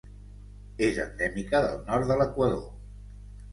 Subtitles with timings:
[0.87, 2.67] És endèmica del nord de l'Equador.